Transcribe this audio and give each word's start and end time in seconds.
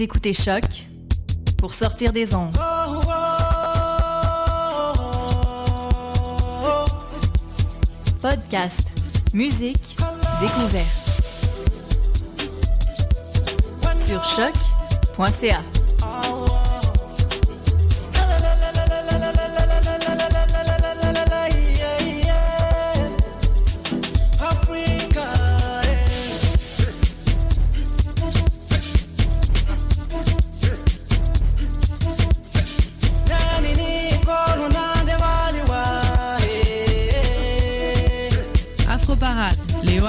Écouter 0.00 0.30
écoutez 0.30 0.42
Choc 0.44 0.84
pour 1.58 1.74
sortir 1.74 2.10
des 2.14 2.34
ondes. 2.34 2.56
Podcast, 8.22 8.92
musique, 9.34 9.98
découverte. 10.40 10.86
Sur 13.98 14.24
choc.ca. 14.24 15.79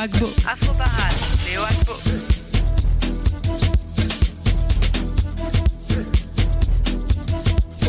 Agbo. 0.01 0.33
Afro 0.47 0.73
Léo 1.47 1.61
Agbo. 1.61 1.93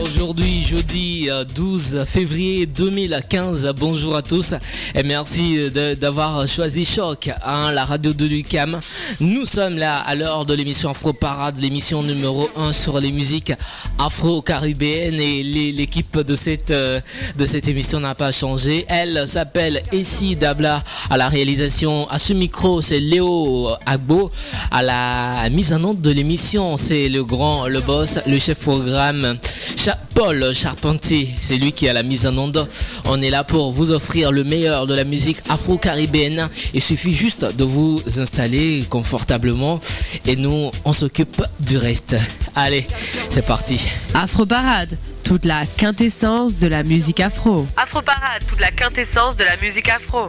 Aujourd'hui, 0.02 0.62
jeudi 0.62 1.30
euh, 1.30 1.44
12 1.44 2.04
février 2.04 2.66
2015, 2.66 3.72
bonjour 3.78 4.14
à 4.14 4.20
tous. 4.20 4.52
Et 4.94 5.02
merci 5.02 5.56
euh, 5.58 5.94
d'avoir 5.94 6.46
choisi 6.46 6.84
Choc, 6.84 7.30
hein, 7.46 7.72
la 7.72 7.86
radio 7.86 8.12
de 8.12 8.26
Lucam. 8.26 8.78
Nous 9.20 9.46
sommes 9.46 9.78
là 9.78 9.96
à 9.98 10.14
l'heure 10.14 10.44
de 10.44 10.52
l'émission 10.52 10.90
Afro 10.90 11.14
Parade, 11.14 11.58
l'émission 11.58 12.02
numéro 12.02 12.50
1 12.56 12.72
sur 12.72 13.00
les 13.00 13.10
musiques 13.10 13.52
afro-caribéennes. 13.98 15.18
Et 15.18 15.42
l'équipe 15.72 16.18
de 16.18 16.34
cette, 16.34 16.70
euh, 16.72 17.00
de 17.38 17.46
cette 17.46 17.68
émission 17.68 18.00
n'a 18.00 18.14
pas 18.14 18.32
changé. 18.32 18.84
Elle 18.88 19.26
s'appelle 19.26 19.82
Essie 19.92 20.36
Dabla 20.36 20.82
à 21.08 21.16
la 21.16 21.28
réalisation. 21.28 22.06
À 22.10 22.18
ce 22.18 22.34
micro, 22.34 22.82
c'est 22.82 23.00
Léo 23.00 23.70
Agbo. 23.86 24.30
À 24.70 24.82
la 24.82 25.48
mise 25.50 25.72
en 25.72 25.82
ordre 25.84 26.02
de 26.02 26.10
l'émission, 26.10 26.76
c'est 26.76 27.08
le 27.08 27.24
grand, 27.24 27.66
le 27.66 27.80
boss, 27.80 28.18
le 28.26 28.38
chef 28.38 28.58
programme. 28.58 29.38
Paul 30.14 30.52
Charpentier, 30.54 31.34
c'est 31.40 31.56
lui 31.56 31.72
qui 31.72 31.88
a 31.88 31.92
la 31.92 32.02
mise 32.02 32.26
en 32.26 32.36
onde. 32.36 32.66
On 33.06 33.20
est 33.20 33.30
là 33.30 33.44
pour 33.44 33.72
vous 33.72 33.92
offrir 33.92 34.32
le 34.32 34.44
meilleur 34.44 34.86
de 34.86 34.94
la 34.94 35.04
musique 35.04 35.38
afro-caribéenne. 35.48 36.48
Il 36.74 36.82
suffit 36.82 37.12
juste 37.12 37.44
de 37.56 37.64
vous 37.64 38.00
installer 38.18 38.84
confortablement 38.88 39.80
et 40.26 40.36
nous, 40.36 40.70
on 40.84 40.92
s'occupe 40.92 41.42
du 41.60 41.76
reste. 41.76 42.16
Allez, 42.54 42.86
c'est 43.30 43.46
parti. 43.46 43.80
Afro 44.14 44.46
Parade, 44.46 44.96
toute 45.24 45.44
la 45.44 45.64
quintessence 45.66 46.56
de 46.56 46.66
la 46.66 46.82
musique 46.82 47.20
afro. 47.20 47.66
Afro 47.76 48.02
Parade, 48.02 48.42
toute 48.48 48.60
la 48.60 48.70
quintessence 48.70 49.36
de 49.36 49.44
la 49.44 49.56
musique 49.56 49.88
afro. 49.88 50.28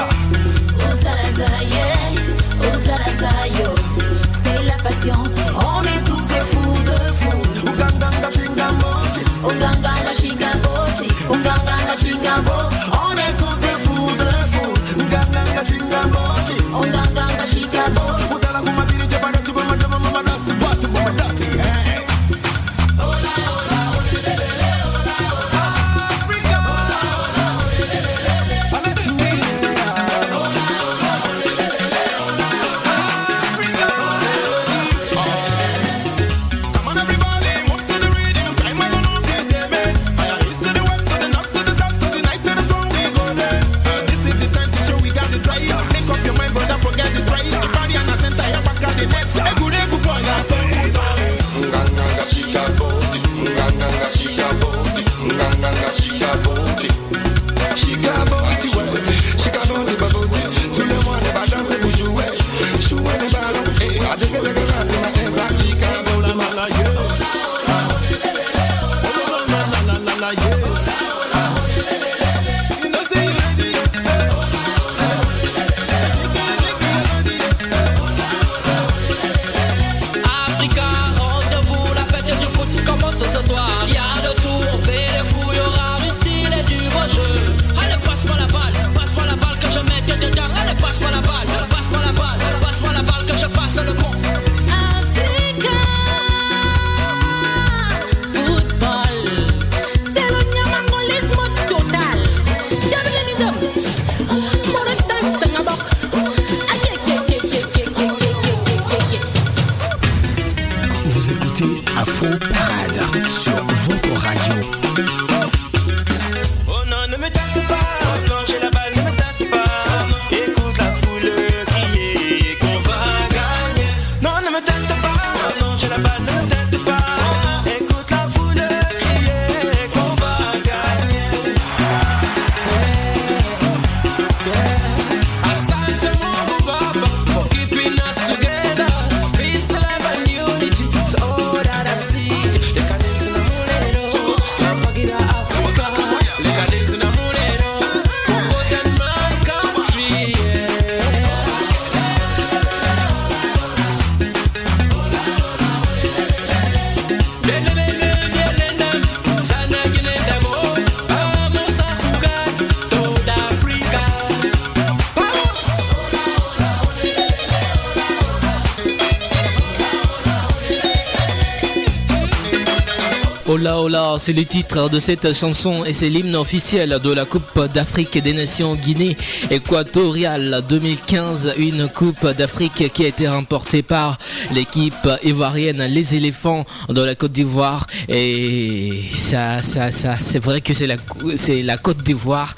C'est 174.23 174.33
le 174.33 174.45
titre 174.45 174.87
de 174.87 174.99
cette 174.99 175.33
chanson 175.35 175.83
et 175.83 175.93
c'est 175.93 176.07
l'hymne 176.07 176.35
officiel 176.35 176.99
de 177.03 177.11
la 177.11 177.25
Coupe 177.25 177.59
d'Afrique 177.73 178.19
des 178.19 178.33
Nations 178.33 178.75
Guinée 178.75 179.17
équatoriale 179.49 180.63
2015, 180.69 181.55
une 181.57 181.89
Coupe 181.89 182.27
d'Afrique 182.27 182.91
qui 182.93 183.03
a 183.03 183.07
été 183.07 183.27
remportée 183.27 183.81
par 183.81 184.19
l'équipe 184.53 185.09
ivoirienne 185.23 185.83
Les 185.89 186.15
Éléphants 186.15 186.65
de 186.89 187.01
la 187.01 187.15
Côte 187.15 187.31
d'Ivoire. 187.31 187.87
Et 188.09 189.01
ça, 189.15 189.63
ça, 189.63 189.89
ça, 189.89 190.17
c'est 190.19 190.37
vrai 190.37 190.61
que 190.61 190.75
c'est 190.75 190.85
la, 190.85 190.97
c'est 191.35 191.63
la 191.63 191.77
Côte 191.77 192.03
d'Ivoire 192.03 192.53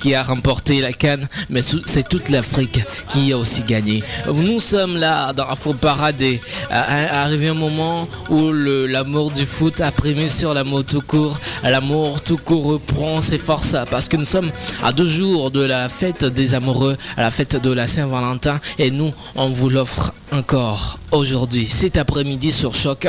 qui 0.00 0.14
a 0.14 0.22
remporté 0.22 0.80
la 0.80 0.92
canne, 0.92 1.28
mais 1.50 1.60
c'est 1.62 2.08
toute 2.08 2.28
l'Afrique 2.28 2.80
qui 3.12 3.32
a 3.32 3.38
aussi 3.38 3.62
gagné. 3.62 4.02
Nous 4.32 4.60
sommes 4.60 4.96
là 4.96 5.32
dans 5.32 5.46
Afro 5.48 5.72
Parade 5.74 6.22
à- 6.70 7.22
arrivé 7.22 7.48
un 7.48 7.54
moment 7.54 8.08
où 8.30 8.50
l'amour 8.52 9.30
du 9.30 9.46
foot 9.46 9.80
a 9.80 9.90
primé 9.90 10.28
sur 10.28 10.54
l'amour 10.54 10.84
tout 10.84 11.00
court. 11.02 11.38
L'amour 11.62 12.20
tout 12.22 12.36
court 12.38 12.64
reprend 12.64 13.20
ses 13.22 13.38
forces 13.38 13.76
parce 13.90 14.08
que 14.08 14.16
nous 14.16 14.24
sommes 14.24 14.50
à 14.82 14.92
deux 14.92 15.06
jours 15.08 15.50
de 15.50 15.60
la 15.62 15.88
fête 15.88 16.24
des 16.24 16.54
amoureux, 16.54 16.96
à 17.16 17.22
la 17.22 17.30
fête 17.30 17.60
de 17.60 17.70
la 17.72 17.86
Saint-Valentin 17.86 18.58
et 18.78 18.90
nous, 18.90 19.12
on 19.36 19.48
vous 19.48 19.68
l'offre 19.68 20.12
encore 20.32 20.98
aujourd'hui, 21.12 21.66
cet 21.66 21.96
après-midi 21.96 22.50
sur 22.50 22.74
Choc, 22.74 23.06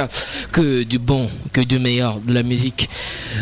que 0.51 0.83
du 0.83 0.99
bon, 0.99 1.29
que 1.53 1.61
du 1.61 1.79
meilleur 1.79 2.19
de 2.19 2.33
la 2.33 2.43
musique. 2.43 2.89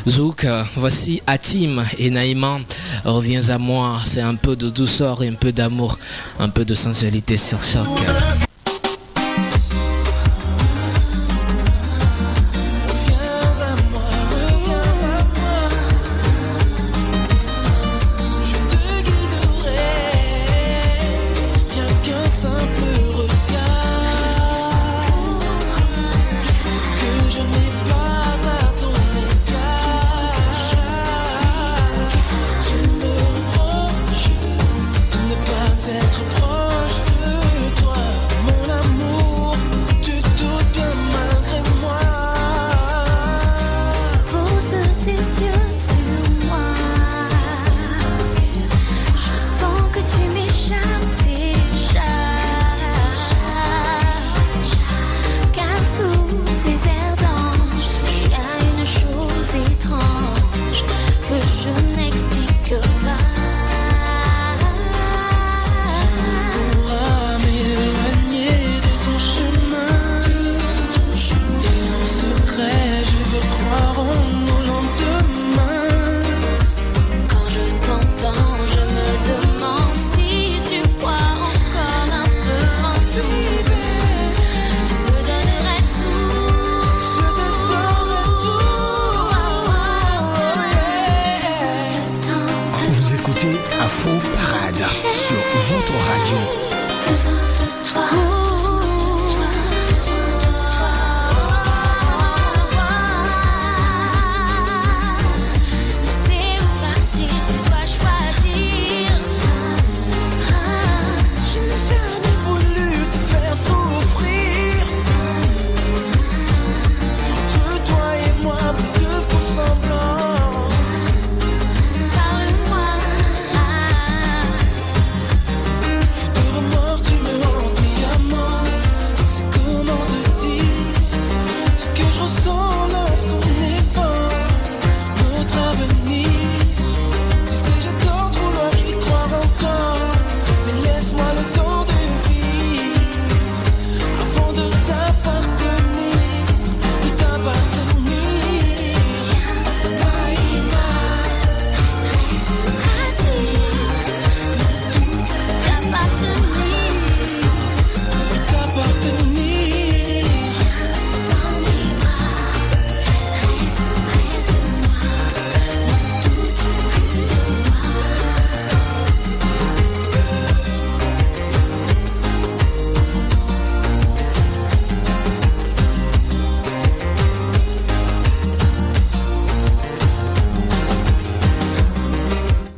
Zouk, 0.08 0.46
voici 0.76 1.22
Atim 1.28 1.84
et 1.98 2.10
Naïma, 2.10 2.60
reviens 3.06 3.50
à 3.50 3.58
moi, 3.58 4.02
c'est 4.06 4.22
un 4.22 4.36
peu 4.36 4.56
de 4.56 4.70
douceur 4.70 5.24
et 5.24 5.28
un 5.28 5.34
peu 5.34 5.52
d'amour, 5.52 5.98
un 6.40 6.50
peu 6.50 6.66
de 6.66 6.76
sensualité 6.76 7.38
sur 7.38 7.62
Choc. 7.64 7.88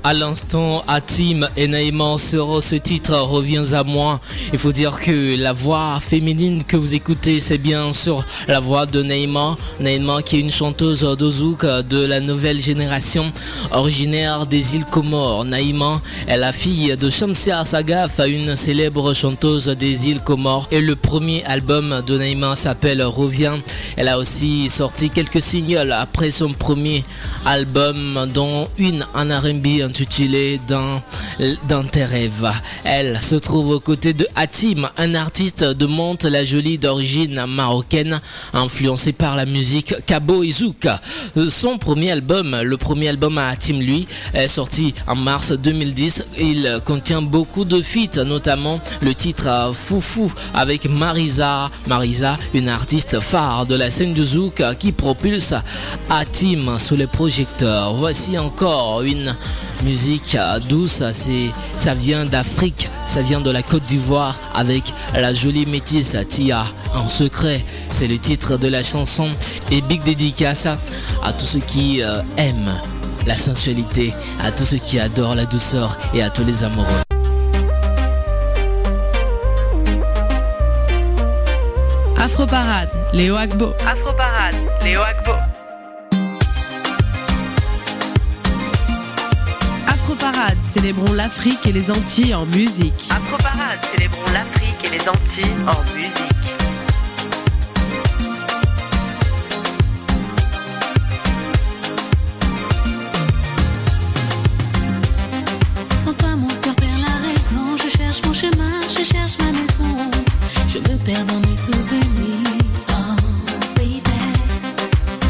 À 0.10 0.14
l'instant, 0.16 0.84
Atim 0.88 1.48
et 1.56 1.68
Naïma 1.68 2.16
sur 2.18 2.64
ce 2.64 2.76
titre 2.78 3.14
Reviens 3.16 3.74
à 3.74 3.84
moi. 3.84 4.20
Il 4.52 4.58
faut 4.58 4.72
dire 4.72 5.00
que 5.00 5.40
la 5.40 5.54
voix 5.54 6.00
féminine 6.00 6.64
que 6.64 6.78
vous 6.78 6.96
écoutez, 6.96 7.40
c'est 7.40 7.60
bien 7.60 7.94
sûr 7.94 8.26
la 8.48 8.60
voix 8.60 8.88
de 8.88 9.04
Naïma. 9.04 9.56
Naïma 9.80 10.24
qui 10.24 10.38
est 10.38 10.40
une 10.40 10.50
chanteuse 10.50 11.02
d'Ozouk 11.02 11.64
de 11.64 12.04
la 12.08 12.22
nouvelle 12.22 12.60
génération, 12.60 13.32
originaire 13.70 14.48
des 14.48 14.76
îles 14.76 14.86
Comores. 14.86 15.46
Naïma 15.46 16.02
est 16.28 16.38
la 16.38 16.54
fille 16.54 16.98
de 16.98 17.08
Shamsia 17.08 17.64
Sagaf, 17.64 18.20
une 18.28 18.56
célèbre 18.56 19.14
chanteuse 19.14 19.68
des 19.68 20.08
îles 20.08 20.22
Comores. 20.22 20.68
Et 20.72 20.82
le 20.82 20.96
premier 20.96 21.44
album 21.46 22.02
de 22.08 22.18
Naïma 22.18 22.56
s'appelle 22.56 23.04
Reviens. 23.04 23.60
Elle 23.96 24.08
a 24.08 24.18
aussi 24.18 24.70
sorti 24.70 25.12
quelques 25.12 25.44
singles 25.44 25.92
après 25.92 26.32
son 26.32 26.52
premier 26.52 27.04
album, 27.46 28.28
dont 28.34 28.68
une 28.80 29.06
en 29.14 29.30
R&B 29.30 29.84
intitulée 30.00 30.62
dans, 30.66 31.02
dans 31.68 31.84
tes 31.84 32.06
rêves. 32.06 32.50
Elle 32.86 33.22
se 33.22 33.36
trouve 33.36 33.72
aux 33.72 33.80
côtés 33.82 34.14
de 34.14 34.26
Hatim, 34.36 34.88
un 34.98 35.14
artiste 35.14 35.64
de 35.64 35.86
Monte 35.86 36.24
la 36.24 36.46
Jolie 36.46 36.78
d'origine 36.78 37.46
marocaine, 37.46 38.22
influencé 38.54 39.12
par 39.12 39.36
la 39.36 39.46
musique 39.46 39.94
Cabo 40.06 40.44
et. 40.44 40.54
Son 41.50 41.78
premier 41.78 42.12
album, 42.12 42.56
le 42.62 42.78
premier 42.78 43.10
album 43.10 43.38
à 43.38 43.50
Hatim, 43.50 43.80
lui, 43.80 44.08
est 44.34 44.48
sorti 44.48 44.94
en 45.06 45.16
mars 45.16 45.52
2010. 45.52 46.26
Il 46.40 46.80
contient 46.86 47.22
beaucoup 47.22 47.66
de 47.66 47.82
feats, 47.82 48.24
notamment 48.24 48.80
le 49.02 49.14
titre 49.14 49.72
Foufou 49.74 50.32
avec 50.54 50.86
Marisa. 50.86 51.70
Marisa, 51.88 52.38
une 52.54 52.70
artiste 52.70 53.20
phare 53.20 53.66
de 53.66 53.76
la 53.76 53.92
scène 53.92 54.14
du 54.14 54.24
Zouk 54.24 54.64
qui 54.80 54.94
propulse 54.94 55.54
Hatim 56.10 56.78
sous 56.78 56.96
les 56.96 57.08
projecteurs. 57.08 57.94
Voici 57.94 58.38
encore 58.38 59.02
une 59.02 59.36
musique 59.90 60.36
euh, 60.36 60.60
douce, 60.60 61.02
c'est, 61.14 61.50
ça 61.76 61.96
vient 61.96 62.24
d'Afrique, 62.24 62.90
ça 63.06 63.24
vient 63.24 63.42
de 63.42 63.50
la 63.50 63.64
Côte 63.64 63.84
d'Ivoire 63.86 64.36
avec 64.54 64.84
la 65.16 65.34
jolie 65.34 65.66
métisse 65.66 66.16
Tia 66.30 66.64
en 66.94 67.08
secret. 67.08 67.60
C'est 67.90 68.08
le 68.08 68.20
titre 68.20 68.58
de 68.58 68.68
la 68.68 68.84
chanson 68.84 69.28
et 69.72 69.82
big 69.82 70.04
dédicace 70.04 70.68
à 70.68 71.34
tous 71.34 71.46
ceux 71.46 71.60
qui 71.60 72.04
euh, 72.04 72.22
aiment 72.38 72.80
la 73.26 73.34
sensualité, 73.34 74.14
à 74.44 74.52
tous 74.52 74.66
ceux 74.66 74.78
qui 74.78 75.00
adorent 75.00 75.34
la 75.34 75.46
douceur 75.46 75.98
et 76.14 76.22
à 76.22 76.30
tous 76.30 76.46
les 76.46 76.64
amoureux. 76.64 77.04
Afro 82.16 82.46
Parade, 82.46 82.90
Léo 83.12 83.36
Agbo. 83.36 83.74
Afro 83.88 84.14
Parade, 84.14 84.56
Léo 84.84 85.02
Agbo. 85.02 85.34
Célébrons 90.74 91.12
l'Afrique 91.14 91.66
et 91.66 91.74
les 91.74 91.92
Antilles 91.92 92.34
en 92.34 92.46
musique. 92.46 93.10
Parade, 93.44 93.80
célébrons 93.94 94.32
l'Afrique 94.32 94.86
et 94.86 94.90
les 94.90 95.10
Antilles 95.10 95.56
en 95.68 95.84
musique. 95.94 96.14
Sans 106.02 106.14
toi, 106.14 106.36
mon 106.38 106.48
cœur 106.48 106.76
perd 106.76 107.02
la 107.02 107.28
raison. 107.28 107.76
Je 107.84 107.90
cherche 107.90 108.24
mon 108.26 108.34
chemin, 108.34 108.80
je 108.98 109.04
cherche 109.04 109.38
ma 109.40 109.52
maison. 109.52 110.10
Je 110.70 110.78
me 110.78 110.98
perds 111.00 111.26
dans 111.26 111.40
mes 111.50 111.58
souvenirs. 111.58 112.54
Oh. 112.92 112.94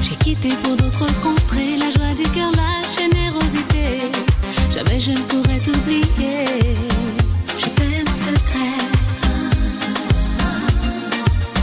J'ai 0.04 0.16
quitté 0.18 0.50
pour 0.64 0.76
d'autres 0.76 1.08
contrées 1.24 1.78
la 1.78 1.90
joie 1.90 2.14
du 2.16 2.30
cœur. 2.30 2.59
Jamais 4.80 5.00
je 5.02 5.12
ne 5.12 5.18
pourrais 5.18 5.60
t'oublier. 5.60 6.46
Je 7.58 7.68
t'aime 7.76 8.08
en 8.08 8.18
secret. 8.28 8.78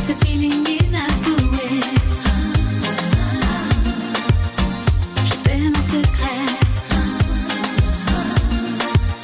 Ce 0.07 0.13
feeling 0.13 0.53
inavoué. 0.53 1.81
Je 5.25 5.35
t'aime 5.45 5.73
en 5.75 5.81
secret. 5.81 6.45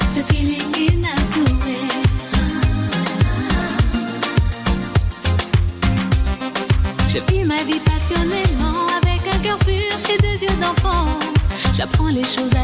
Ce 0.07 0.21
feeling 0.21 0.75
inavoué 0.75 1.77
Je 7.09 7.19
vis 7.31 7.43
ma 7.43 7.57
vie 7.63 7.79
passionnément 7.85 8.87
Avec 9.03 9.21
un 9.35 9.37
cœur 9.43 9.59
pur 9.59 9.75
et 10.11 10.17
des 10.19 10.41
yeux 10.45 10.57
d'enfant 10.59 11.05
J'apprends 11.75 12.09
les 12.09 12.23
choses 12.23 12.53
avec 12.53 12.62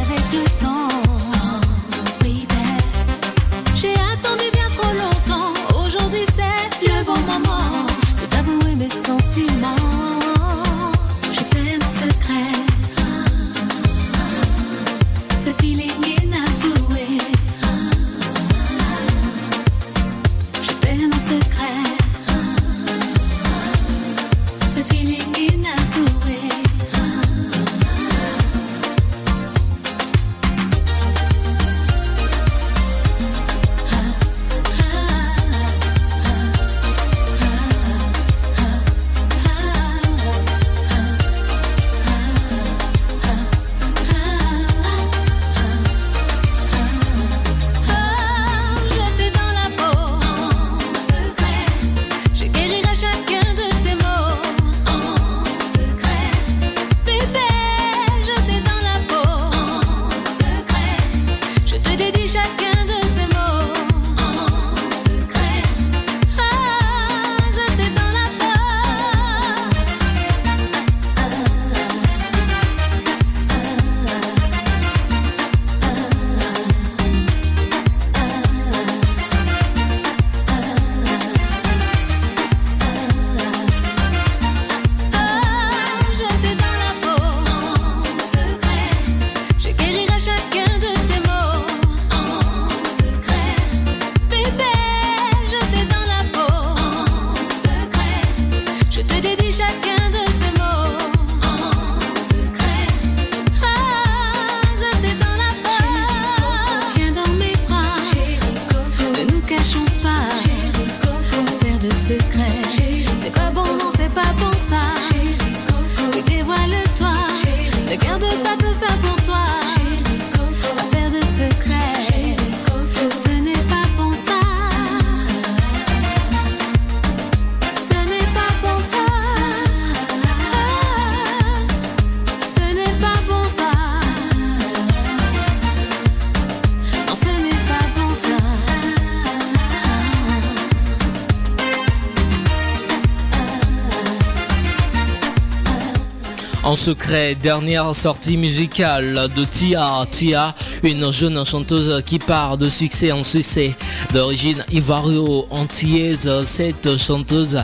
secret, 146.89 147.36
dernière 147.36 147.93
sortie 147.93 148.36
musicale 148.36 149.29
de 149.36 149.43
Tia. 149.43 150.08
Tia, 150.10 150.55
une 150.81 151.12
jeune 151.12 151.46
chanteuse 151.46 152.01
qui 152.03 152.17
part 152.17 152.58
de 152.58 152.67
succès 152.67 153.12
en 153.12 153.24
succès. 153.24 153.75
D'origine 154.12 154.65
ivoiro-antillaise, 154.72 156.27
cette 156.46 156.98
chanteuse 156.98 157.60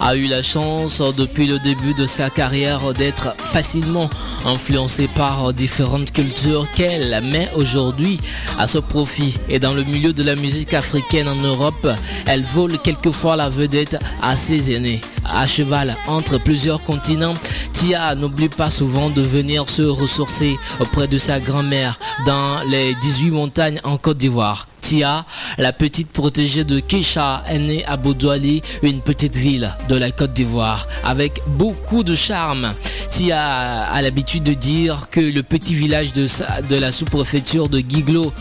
a 0.00 0.16
eu 0.16 0.26
la 0.26 0.42
chance 0.42 1.02
depuis 1.16 1.46
le 1.46 1.58
début 1.58 1.94
de 1.94 2.06
sa 2.06 2.30
carrière 2.30 2.92
d'être 2.92 3.34
facilement 3.36 4.08
influencée 4.44 5.08
par 5.08 5.52
différentes 5.52 6.12
cultures 6.12 6.66
qu'elle 6.74 7.20
met 7.22 7.48
aujourd'hui 7.56 8.20
à 8.58 8.66
ce 8.66 8.78
profit. 8.78 9.36
Et 9.48 9.58
dans 9.58 9.74
le 9.74 9.84
milieu 9.84 10.12
de 10.12 10.22
la 10.22 10.36
musique 10.36 10.74
africaine 10.74 11.28
en 11.28 11.36
Europe, 11.36 11.88
elle 12.26 12.42
vole 12.42 12.78
quelquefois 12.78 13.36
la 13.36 13.48
vedette 13.48 13.98
à 14.22 14.36
ses 14.36 14.72
aînés. 14.72 15.00
À 15.24 15.46
cheval 15.46 15.96
entre 16.06 16.38
plusieurs 16.38 16.82
continents, 16.82 17.34
Tia 17.72 18.14
n'oublie 18.14 18.48
pas 18.48 18.70
souvent 18.70 19.10
de 19.10 19.22
venir 19.22 19.68
se 19.68 19.82
ressourcer 19.82 20.56
auprès 20.80 21.08
de 21.08 21.18
sa 21.18 21.40
grand-mère 21.40 21.98
dans 22.24 22.62
les 22.68 22.94
18 23.02 23.30
montagnes 23.30 23.80
en 23.84 23.96
Côte 23.98 24.18
d'Ivoire. 24.18 24.66
Tia, 24.86 25.26
la 25.58 25.72
petite 25.72 26.12
protégée 26.12 26.62
de 26.62 26.78
Keisha, 26.78 27.42
est 27.48 27.58
née 27.58 27.84
à 27.86 27.96
Boudouali, 27.96 28.62
une 28.84 29.00
petite 29.00 29.34
ville 29.34 29.74
de 29.88 29.96
la 29.96 30.12
Côte 30.12 30.32
d'Ivoire, 30.32 30.86
avec 31.02 31.40
beaucoup 31.48 32.04
de 32.04 32.14
charme. 32.14 32.72
Tia 33.10 33.82
a 33.82 34.00
l'habitude 34.00 34.44
de 34.44 34.54
dire 34.54 35.08
que 35.10 35.18
le 35.18 35.42
petit 35.42 35.74
village 35.74 36.12
de, 36.12 36.76
la 36.76 36.92
sous-préfecture 36.92 37.68
de 37.68 37.80
Guiglo 37.80 38.32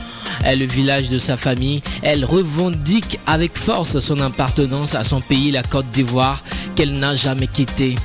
est 0.43 0.55
le 0.55 0.65
village 0.65 1.09
de 1.09 1.17
sa 1.17 1.35
famille. 1.35 1.81
Elle 2.03 2.23
revendique 2.23 3.17
avec 3.25 3.57
force 3.57 3.97
son 3.97 4.19
appartenance 4.19 4.93
à 4.93 5.03
son 5.03 5.21
pays, 5.21 5.49
la 5.49 5.63
Côte 5.63 5.89
d'Ivoire, 5.93 6.43
qu'elle 6.75 6.93
n'a 6.93 7.15
jamais 7.15 7.47
quitté. 7.47 7.95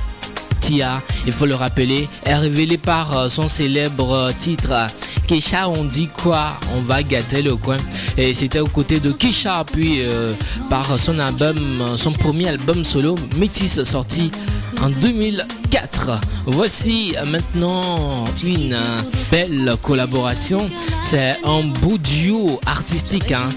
Tia, 0.61 0.99
il 1.27 1.31
faut 1.31 1.45
le 1.45 1.55
rappeler, 1.55 2.09
est 2.25 2.35
révélée 2.35 2.79
par 2.79 3.29
son 3.29 3.47
célèbre 3.47 4.31
titre 4.39 4.87
Kesha, 5.31 5.69
on 5.69 5.85
dit 5.85 6.09
quoi? 6.09 6.59
On 6.75 6.81
va 6.81 7.01
gâter 7.03 7.41
le 7.41 7.55
coin. 7.55 7.77
Et 8.17 8.33
c'était 8.33 8.59
aux 8.59 8.67
côtés 8.67 8.99
de 8.99 9.13
Kesha, 9.13 9.63
puis 9.71 10.01
euh, 10.01 10.33
par 10.69 10.99
son 10.99 11.17
album, 11.19 11.55
son 11.95 12.11
premier 12.11 12.49
album 12.49 12.83
solo, 12.83 13.15
Métis, 13.37 13.81
sorti 13.83 14.29
en 14.81 14.89
2004. 14.89 16.19
Voici 16.47 17.15
maintenant 17.25 18.25
une 18.43 18.77
belle 19.31 19.73
collaboration. 19.81 20.69
C'est 21.01 21.37
un 21.45 21.63
beau 21.79 21.97
duo 21.97 22.59
artistique, 22.65 23.31
hein, 23.31 23.47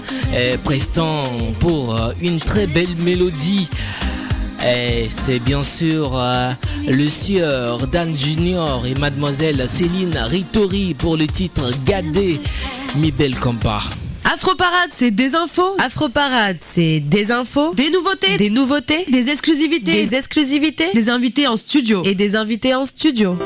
prestant 0.63 1.23
pour 1.59 1.93
euh, 1.93 2.13
une 2.21 2.39
très 2.39 2.67
belle 2.67 2.95
mélodie. 2.99 3.67
Et 4.67 5.09
c'est 5.09 5.37
bien 5.37 5.61
sûr 5.61 6.17
euh, 6.17 6.49
le 6.87 7.07
sieur 7.07 7.85
Dan 7.87 8.15
Junior 8.17 8.83
et 8.87 8.95
mademoiselle 8.95 9.69
Céline 9.69 10.17
Ritori 10.17 10.95
pour 10.95 11.17
le 11.17 11.27
titre 11.27 11.71
Gadé, 11.85 12.39
mi 12.95 13.11
belle 13.11 13.37
compa. 13.37 13.81
Afroparade, 14.23 14.89
c'est 14.97 15.11
des 15.11 15.35
infos. 15.35 15.75
Afroparade, 15.77 16.57
c'est 16.59 16.99
des 16.99 17.31
infos, 17.31 17.75
des 17.75 17.91
nouveautés, 17.91 18.37
des 18.37 18.49
nouveautés, 18.49 19.05
des 19.07 19.29
exclusivités, 19.29 20.07
des 20.07 20.15
exclusivités, 20.15 20.89
des 20.95 21.09
invités 21.09 21.47
en 21.47 21.57
studio. 21.57 22.01
Et 22.03 22.15
des 22.15 22.35
invités 22.35 22.73
en 22.73 22.87
studio. 22.87 23.37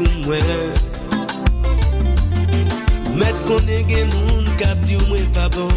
pou 0.00 0.08
mwen. 0.24 0.48
Met 3.20 3.36
konen 3.44 3.88
gen 3.88 4.08
moun 4.14 4.44
kap 4.56 4.78
di 4.86 4.96
mwen 5.08 5.26
pa 5.36 5.48
bon. 5.52 5.72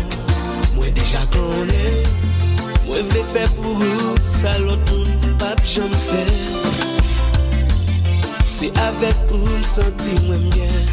Mwen 0.76 0.94
deja 0.96 1.24
konen 1.36 2.04
Mwen 2.86 3.06
vle 3.10 3.24
fe 3.34 3.44
pou 3.58 3.76
ou 3.76 4.16
salot 4.32 4.92
moun 4.92 5.36
pap 5.42 5.60
jom 5.68 5.92
fe. 6.08 6.24
Se 8.48 8.70
avek 8.86 9.34
ou 9.34 9.58
m 9.58 9.64
senti 9.68 10.16
mwen 10.28 10.48
mwen 10.48 10.88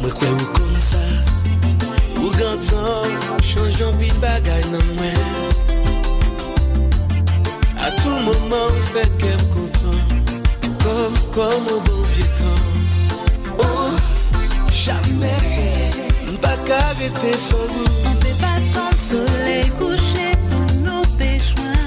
Mwen 0.00 0.12
kwe 0.16 0.30
ou 0.30 0.48
kon 0.56 0.76
sa 0.80 1.02
Ou 2.22 2.32
gantan 2.38 3.16
chanjon 3.44 3.96
pi 4.00 4.12
bagay 4.22 4.64
nan 4.72 4.88
mwen. 4.94 5.20
A 7.82 7.92
tou 8.00 8.16
mouman 8.24 8.80
feke 8.92 9.34
m 9.36 9.44
kontan 9.52 10.00
Kom, 10.86 11.14
kom 11.34 11.70
ou 11.74 11.80
bo 11.82 11.95
vie 12.16 12.30
tan 12.38 12.58
Oh, 13.58 13.90
jamais 14.70 15.66
ka 16.66 16.82
rete 16.98 17.32
sans 17.36 17.68
On 18.08 18.14
peut 18.22 18.36
pas 18.40 18.56
attendre 18.60 18.98
soleil 18.98 19.68
couché 19.78 20.26
pour 20.50 20.66
nos 20.86 21.04
péchoins. 21.18 21.82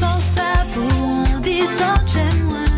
Sans 0.00 0.18
ça, 0.34 0.50
vous 0.72 0.88
on 1.02 1.40
dit 1.40 1.66
tant 1.78 2.00
j'aime 2.12 2.42
moi. 2.50 2.68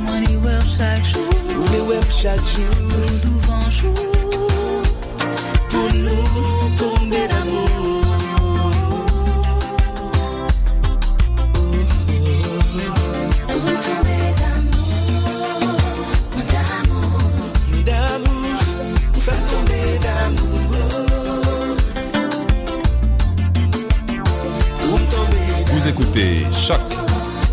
Moi, 0.00 0.16
les 0.26 0.36
voir 0.36 0.62
chaque 0.78 1.04
jour. 1.04 1.32
Vle 1.66 1.80
wèm 1.88 2.08
chak 2.10 2.40
jou 2.52 2.72
Tout 2.90 3.28
devant 3.28 3.70
jour. 3.70 4.04
Pou 5.70 5.88
nou 6.04 6.70
tombe 6.78 6.95
Choc 26.66 26.80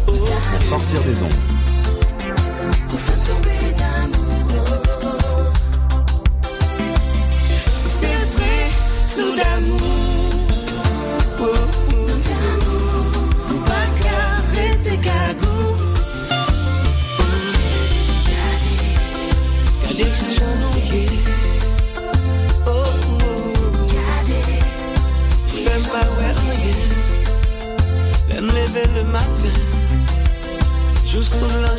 pour 0.07 0.63
sortir 0.63 1.03
des 1.03 1.21
ondes. 1.21 1.52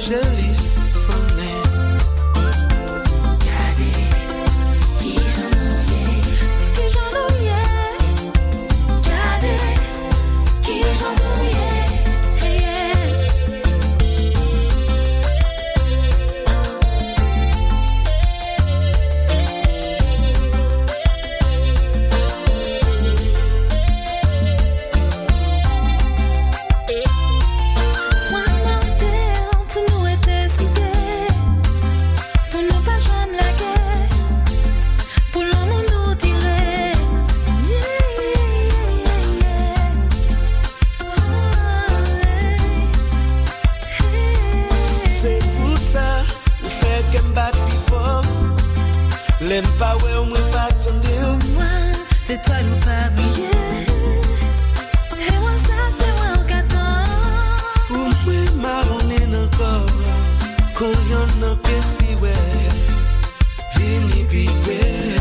Juste 0.05 0.23
pour 0.23 0.44
Koyona 60.85 61.57
pesiwe, 61.65 62.33
vini 63.75 64.21
bigwe. 64.31 65.14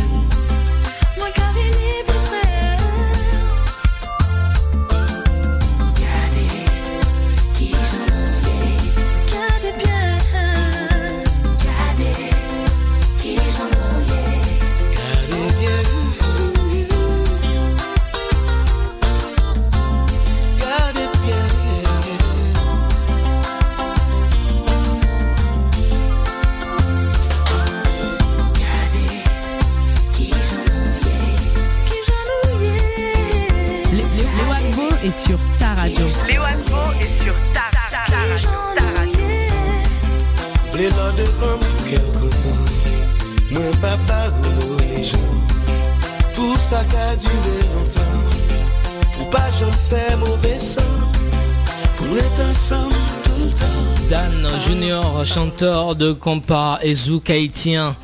Junior, 54.73 55.23
chanteur 55.23 55.95
de 55.95 56.13
compas 56.13 56.79
et 56.81 56.95
zouk 56.95 57.29
haïtien. 57.29 57.95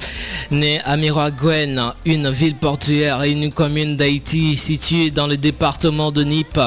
Né 0.51 0.79
à 0.85 0.97
Miraguen, 0.97 1.93
une 2.05 2.29
ville 2.29 2.55
portuaire 2.55 3.23
et 3.23 3.31
une 3.31 3.51
commune 3.51 3.97
d'Haïti 3.97 4.55
située 4.55 5.09
dans 5.09 5.25
le 5.25 5.35
département 5.35 6.11
de 6.11 6.23
Nip, 6.23 6.59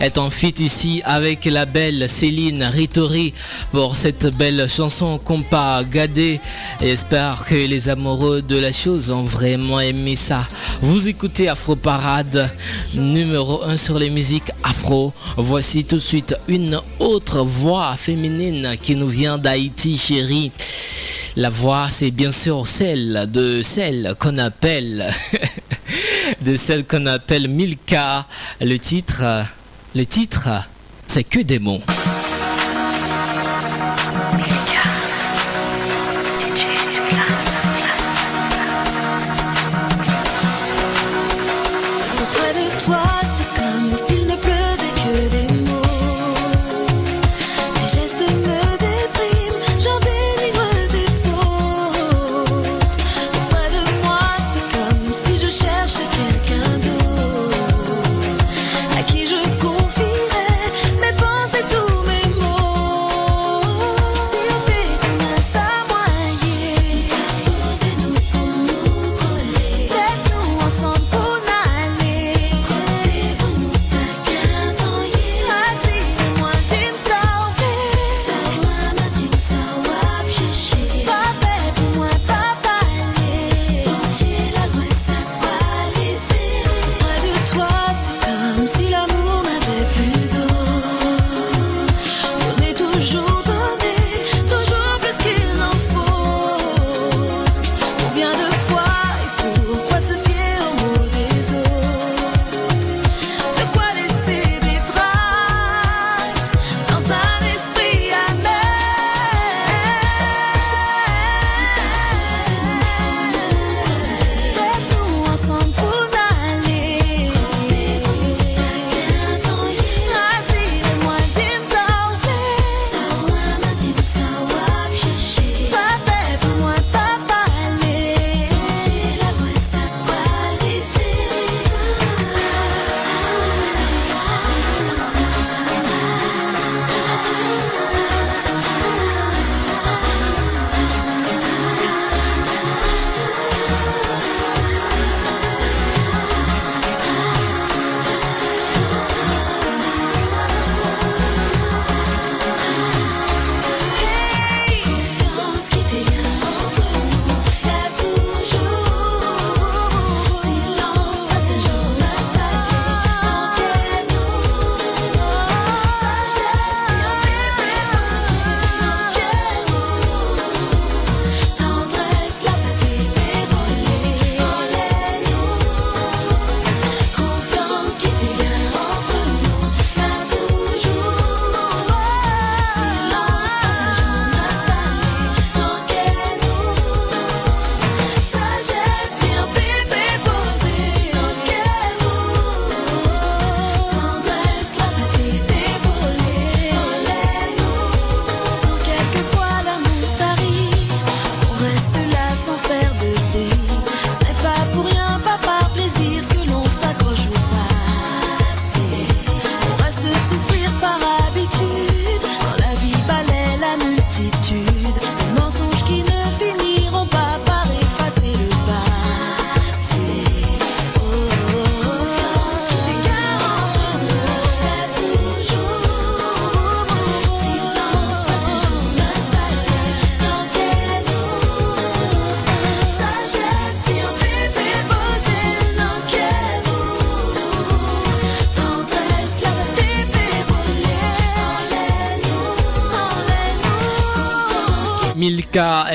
est 0.00 0.18
en 0.18 0.30
fit 0.30 0.54
ici 0.58 1.02
avec 1.04 1.44
la 1.44 1.66
belle 1.66 2.08
Céline 2.08 2.62
Ritori 2.62 3.32
pour 3.72 3.96
cette 3.96 4.26
belle 4.36 4.68
chanson 4.68 5.18
compas 5.18 5.84
Gadé. 5.84 6.40
J'espère 6.80 7.44
que 7.46 7.54
les 7.54 7.88
amoureux 7.88 8.42
de 8.42 8.58
la 8.58 8.72
chose 8.72 9.10
ont 9.10 9.24
vraiment 9.24 9.80
aimé 9.80 10.16
ça. 10.16 10.46
Vous 10.82 11.08
écoutez 11.08 11.48
Afro 11.48 11.76
Parade, 11.76 12.50
numéro 12.94 13.62
1 13.64 13.76
sur 13.76 13.98
les 13.98 14.10
musiques 14.10 14.50
afro. 14.62 15.12
Voici 15.36 15.84
tout 15.84 15.96
de 15.96 16.00
suite 16.00 16.34
une 16.48 16.80
autre 16.98 17.42
voix 17.42 17.96
féminine 17.96 18.76
qui 18.80 18.94
nous 18.94 19.08
vient 19.08 19.38
d'Haïti, 19.38 19.96
chérie. 19.96 20.52
La 21.36 21.50
voix, 21.50 21.88
c'est 21.90 22.10
bien 22.10 22.30
sûr 22.30 22.66
celle 22.66 23.28
de 23.30 23.60
celle 23.62 24.14
qu'on 24.18 24.38
appelle, 24.38 25.12
de 26.40 26.56
celle 26.56 26.86
qu'on 26.86 27.04
appelle 27.04 27.48
Milka. 27.48 28.26
Le 28.60 28.78
titre, 28.78 29.22
le 29.96 30.04
titre, 30.04 30.50
c'est 31.06 31.24
que 31.24 31.40
des 31.40 31.58
mots. 31.58 31.80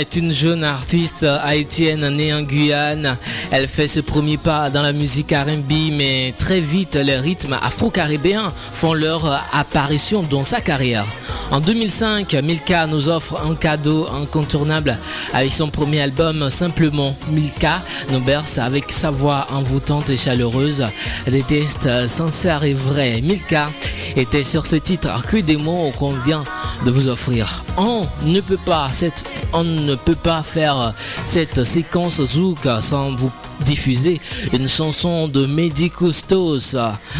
Est 0.01 0.15
une 0.15 0.33
jeune 0.33 0.63
artiste 0.63 1.23
haïtienne 1.23 2.09
née 2.09 2.33
en 2.33 2.41
Guyane. 2.41 3.17
Elle 3.51 3.67
fait 3.67 3.87
ses 3.87 4.01
premiers 4.01 4.37
pas 4.37 4.71
dans 4.71 4.81
la 4.81 4.93
musique 4.93 5.31
R&B, 5.31 5.93
mais 5.93 6.33
très 6.39 6.59
vite 6.59 6.95
les 6.95 7.17
rythmes 7.17 7.57
afro-caribéens 7.61 8.51
font 8.73 8.95
leur 8.95 9.23
apparition 9.53 10.23
dans 10.23 10.43
sa 10.43 10.59
carrière. 10.59 11.05
En 11.51 11.59
2005, 11.59 12.33
Milka 12.43 12.87
nous 12.87 13.09
offre 13.09 13.43
un 13.45 13.53
cadeau 13.53 14.07
incontournable 14.11 14.97
avec 15.33 15.53
son 15.53 15.69
premier 15.69 16.01
album 16.01 16.49
Simplement. 16.49 17.15
Milka 17.29 17.81
nous 18.09 18.21
berce 18.21 18.57
avec 18.57 18.91
sa 18.91 19.11
voix 19.11 19.45
envoûtante 19.51 20.09
et 20.09 20.17
chaleureuse, 20.17 20.83
des 21.27 21.43
tests 21.43 22.07
sincères 22.07 22.63
et 22.63 22.73
vrais. 22.73 23.21
Milka 23.21 23.69
était 24.15 24.43
sur 24.43 24.65
ce 24.65 24.77
titre 24.77 25.09
que 25.27 25.37
des 25.37 25.57
mots 25.57 25.91
qu'on 25.99 26.11
vient 26.11 26.43
de 26.85 26.91
vous 26.91 27.07
offrir. 27.07 27.63
On 27.77 28.07
ne 28.23 28.41
peut 28.41 28.59
pas, 28.65 28.89
cette, 28.93 29.23
on 29.53 29.63
ne 29.63 29.95
peut 29.95 30.15
pas 30.15 30.43
faire 30.43 30.93
cette 31.25 31.63
séquence 31.63 32.23
zouk 32.23 32.67
sans 32.81 33.15
vous 33.15 33.31
diffuser 33.61 34.19
une 34.53 34.67
chanson 34.67 35.27
de 35.27 35.45
Mehdi 35.45 35.89
Koustos. 35.89 36.75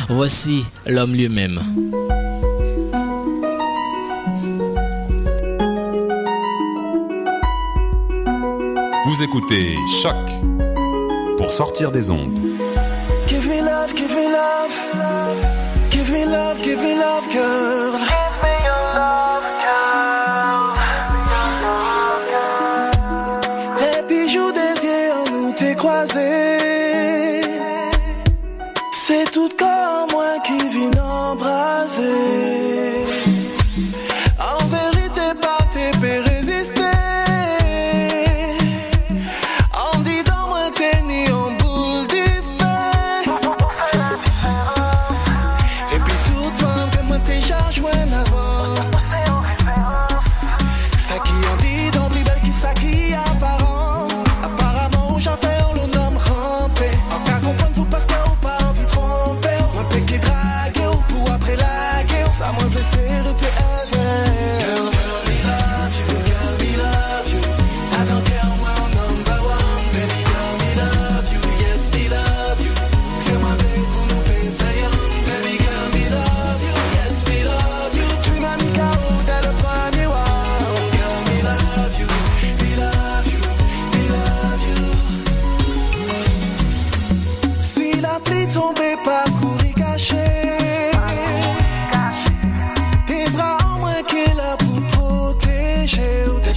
Voici 0.10 0.66
l'homme 0.86 1.14
lui-même. 1.14 1.60
Vous 9.06 9.24
écoutez 9.24 9.76
Choc 10.02 10.16
pour 11.38 11.52
sortir 11.52 11.92
des 11.92 12.10
ondes. 12.12 12.40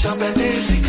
Também 0.05 0.35
desigual. 0.35 0.84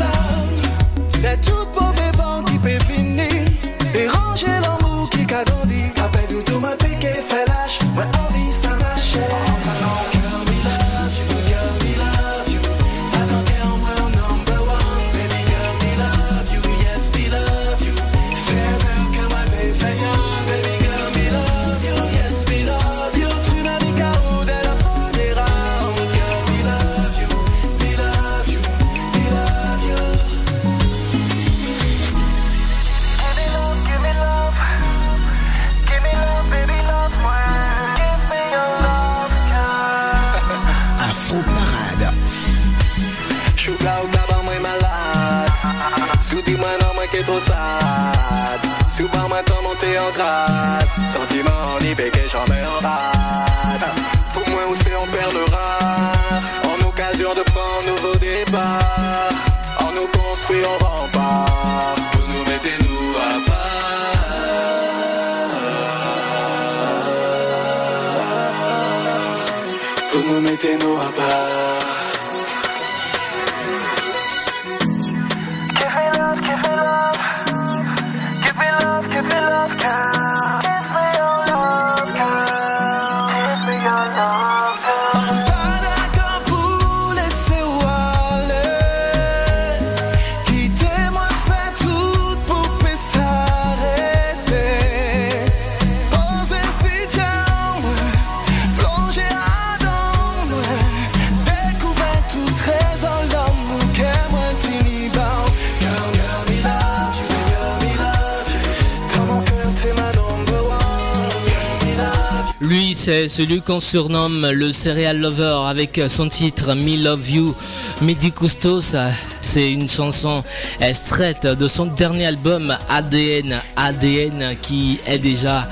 Lui, 112.62 112.94
c'est 112.94 113.28
celui 113.28 113.62
qu'on 113.62 113.82
surnomme 113.82 114.50
le 114.50 114.72
Serial 114.72 115.20
Lover 115.20 115.68
avec 115.68 116.00
son 116.08 116.30
titre 116.30 116.74
Me 116.74 116.96
Love 117.04 117.30
You. 117.30 117.56
Midi 118.02 118.32
Custos, 118.32 118.96
c'est 119.42 119.72
une 119.74 119.90
chanson 119.90 120.42
extraite 120.80 121.46
de 121.46 121.68
son 121.68 121.88
dernier 121.88 122.28
album 122.28 122.74
ADN, 122.90 123.60
ADN 123.76 124.56
qui 124.62 125.00
est 125.06 125.18
déjà 125.18 125.68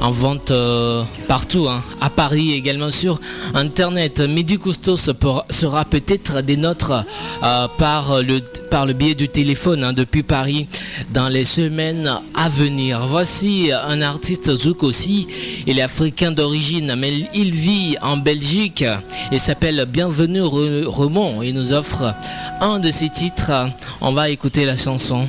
en 0.00 0.10
vente 0.10 0.50
euh, 0.50 1.02
partout, 1.26 1.68
hein. 1.68 1.82
à 2.00 2.10
Paris 2.10 2.52
également 2.52 2.90
sur 2.90 3.20
Internet. 3.54 4.20
Midi 4.20 4.58
Cousteau 4.58 4.96
sera 4.96 5.84
peut-être 5.84 6.40
des 6.42 6.56
nôtres 6.56 7.04
euh, 7.42 7.66
par, 7.78 8.22
le, 8.22 8.40
par 8.70 8.86
le 8.86 8.92
biais 8.92 9.14
du 9.14 9.28
téléphone 9.28 9.82
hein, 9.84 9.92
depuis 9.92 10.22
Paris 10.22 10.68
dans 11.12 11.28
les 11.28 11.44
semaines 11.44 12.12
à 12.34 12.48
venir. 12.48 13.06
Voici 13.08 13.70
un 13.72 14.00
artiste 14.02 14.54
Zouk 14.54 14.82
aussi. 14.82 15.26
Il 15.66 15.78
est 15.78 15.82
africain 15.82 16.30
d'origine, 16.30 16.94
mais 16.96 17.12
il 17.34 17.52
vit 17.52 17.96
en 18.02 18.16
Belgique 18.16 18.84
et 19.32 19.38
s'appelle 19.38 19.86
Bienvenue 19.88 20.42
Remont. 20.42 21.42
Il 21.42 21.54
nous 21.54 21.72
offre 21.72 22.14
un 22.60 22.78
de 22.78 22.90
ses 22.90 23.08
titres. 23.08 23.52
On 24.00 24.12
va 24.12 24.30
écouter 24.30 24.64
la 24.64 24.76
chanson 24.76 25.28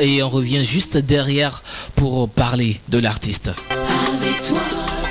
et 0.00 0.22
on 0.22 0.28
revient 0.28 0.64
juste 0.64 0.98
derrière 0.98 1.62
pour 1.96 2.28
parler 2.28 2.80
de 2.88 2.98
l'artiste 2.98 3.50
avec 4.22 4.42
toi, 4.42 4.60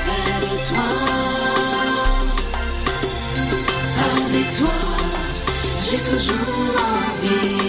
près 0.06 0.41
de 0.41 0.67
toi. 0.67 0.84
Avec 4.08 4.58
toi, 4.58 4.74
j'ai 5.80 5.97
toujours 5.97 6.76
envie. 6.78 7.61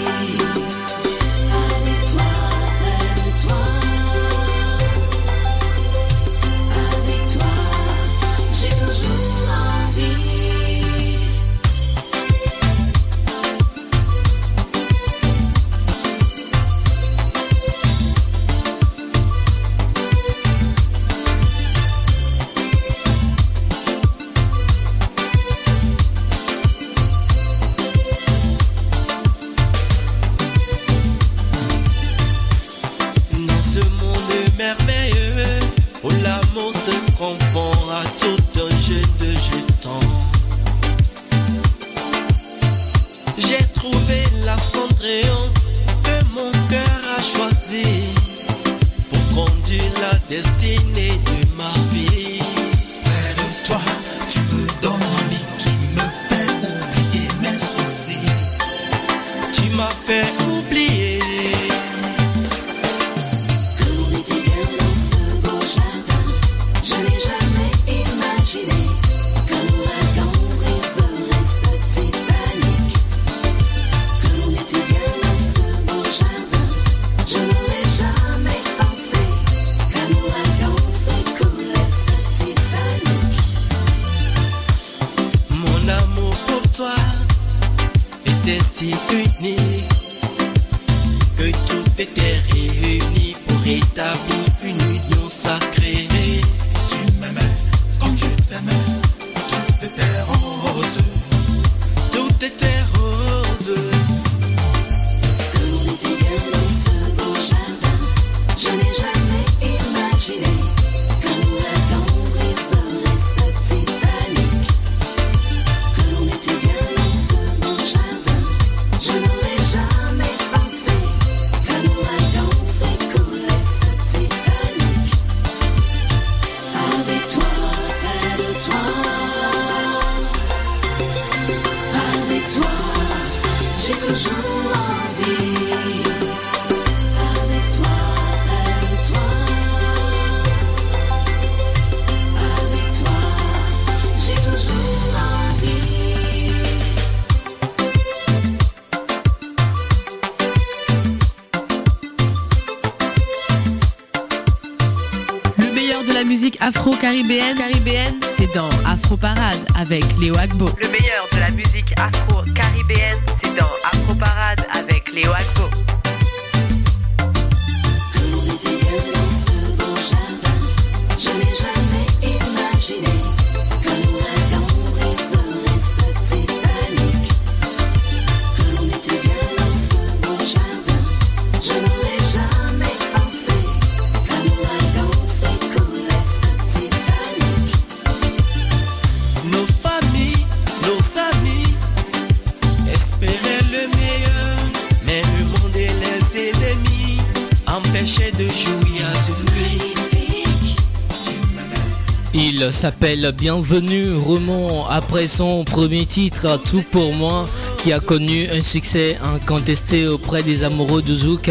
s'appelle 202.83 203.33
Bienvenue 203.39 204.13
Roman. 204.13 204.89
Après 204.89 205.29
son 205.29 205.63
premier 205.63 206.05
titre 206.05 206.59
Tout 206.65 206.83
pour 206.91 207.15
moi 207.15 207.47
qui 207.83 207.93
a 207.93 207.99
connu 207.99 208.49
un 208.53 208.63
succès 208.63 209.19
incontesté 209.35 210.07
auprès 210.07 210.45
des 210.45 210.63
amoureux 210.63 211.03
du 211.03 211.15
Zouk. 211.15 211.51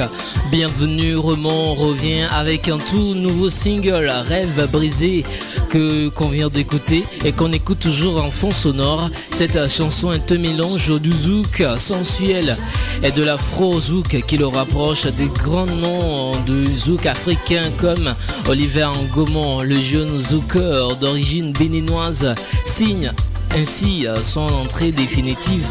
Bienvenue, 0.50 1.18
Roman 1.18 1.74
revient 1.74 2.28
avec 2.32 2.70
un 2.70 2.78
tout 2.78 3.16
nouveau 3.16 3.50
single, 3.50 4.10
Rêve 4.28 4.70
brisé, 4.72 5.26
que 5.70 6.08
qu'on 6.10 6.30
vient 6.30 6.48
d'écouter 6.48 7.04
et 7.26 7.34
qu'on 7.34 7.52
écoute 7.52 7.80
toujours 7.80 8.24
en 8.24 8.32
fond 8.32 8.52
sonore. 8.52 9.10
Cette 9.34 9.70
chanson 9.70 10.14
est 10.14 10.32
un 10.32 10.38
mélange 10.38 11.02
du 11.02 11.12
Zouk 11.12 11.64
sensuel 11.78 12.56
et 13.04 13.12
de 13.12 13.24
l'afro-Zouk 13.24 14.24
qui 14.26 14.38
le 14.38 14.48
rapproche 14.48 15.08
des 15.08 15.28
grands 15.44 15.66
noms 15.66 16.32
du 16.46 16.74
Zouk 16.78 17.08
africain 17.08 17.64
comme 17.78 18.14
Oliver 18.48 18.88
Ngomon, 19.14 19.64
le 19.64 19.76
jeune 19.76 20.18
Zouker 20.18 20.96
d'origine 20.96 21.52
béninoise, 21.52 22.34
signe 22.66 23.12
ainsi 23.54 24.06
son 24.24 24.48
entrée 24.48 24.94
définitive 24.94 25.68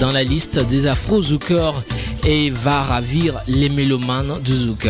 dans 0.00 0.10
la 0.10 0.24
liste 0.24 0.58
des 0.68 0.86
Afro 0.86 1.20
Zoukers 1.20 1.82
et 2.26 2.50
va 2.50 2.82
ravir 2.82 3.40
les 3.46 3.68
mélomanes 3.68 4.40
de 4.44 4.54
Zouk. 4.54 4.88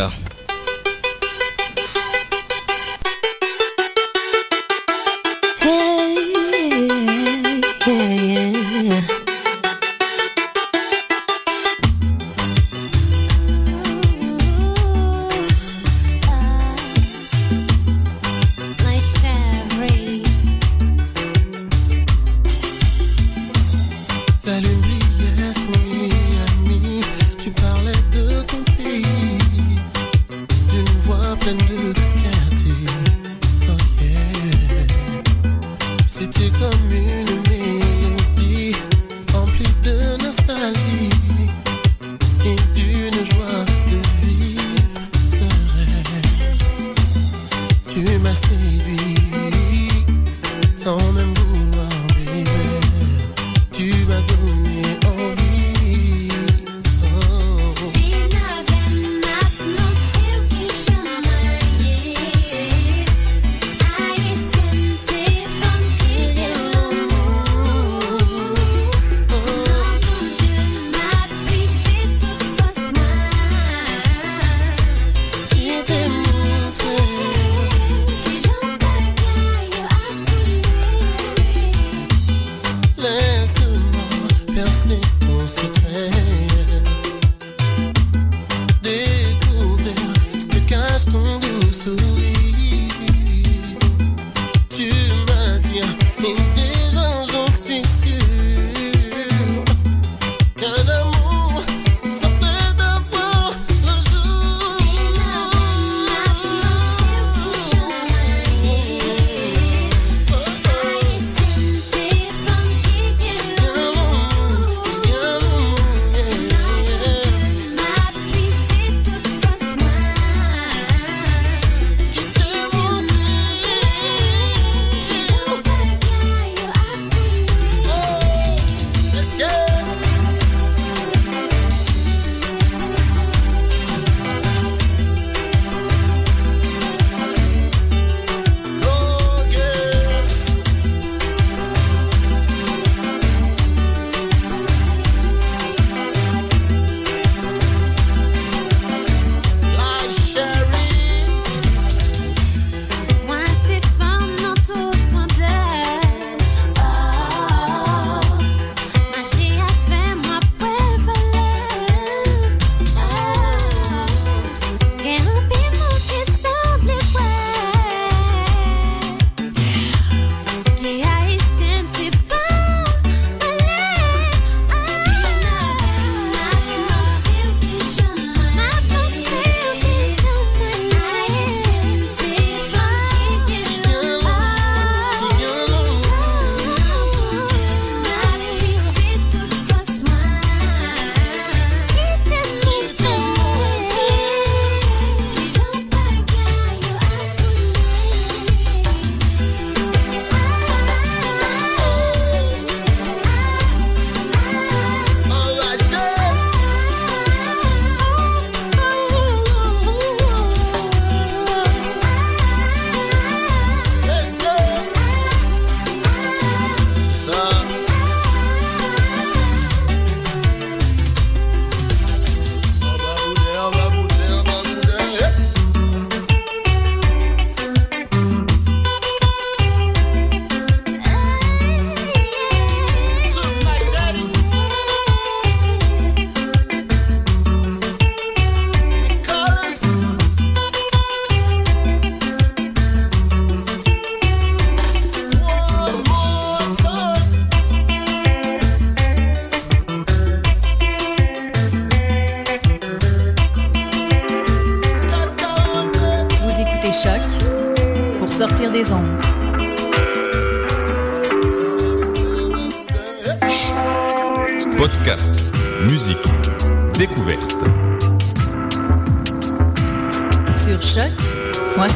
Baby. 48.34 49.13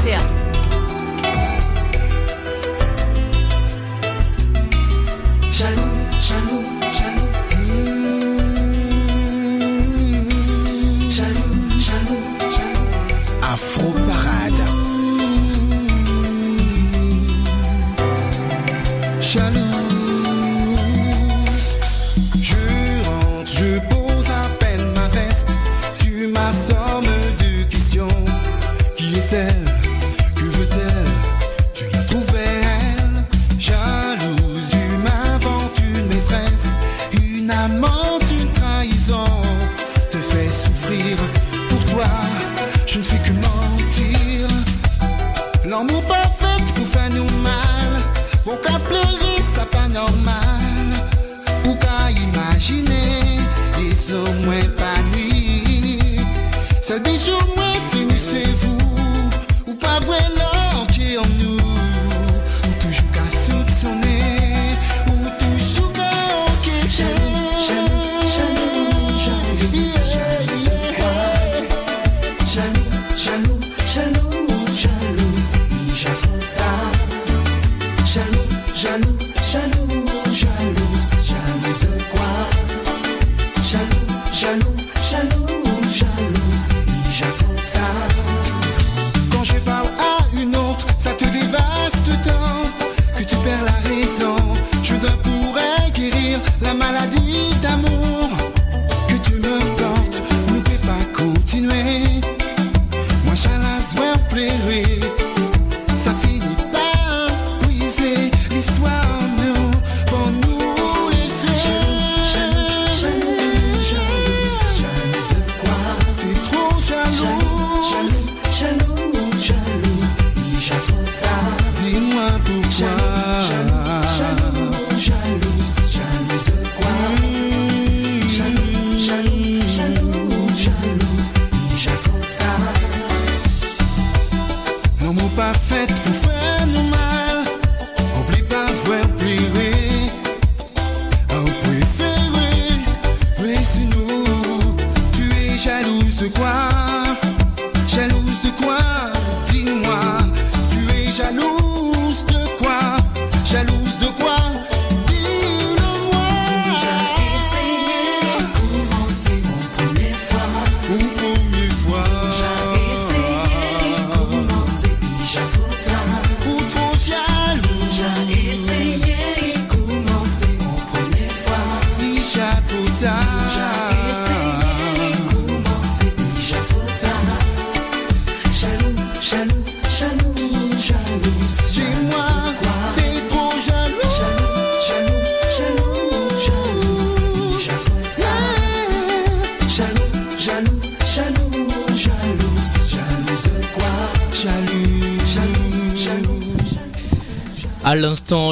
Yeah. 0.09 0.38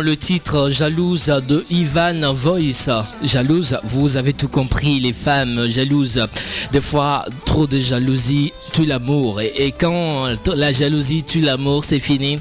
le 0.07 0.17
titre 0.17 0.71
Jalouse 0.71 1.27
de 1.49 1.65
Ivan 1.69 2.33
Voice. 2.33 2.89
Jalouse, 3.25 3.77
vous 3.83 4.17
avez 4.17 4.33
tout 4.33 4.47
compris, 4.47 5.01
les 5.01 5.13
femmes 5.13 5.67
jalouses. 5.69 6.25
Des 6.71 6.81
fois, 6.81 7.25
trop 7.45 7.67
de 7.67 7.81
jalousie 7.81 8.53
tue 8.73 8.87
l'amour. 8.87 9.41
Et, 9.41 9.53
et, 9.57 9.73
quand 9.73 10.29
la 10.55 10.71
jalousie 10.71 11.25
tue 11.25 11.41
l'amour, 11.41 11.83
c'est 11.83 11.99
fini. 11.99 12.39